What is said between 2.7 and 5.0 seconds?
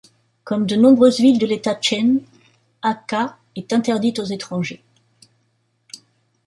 Hakha est interdite aux étrangers.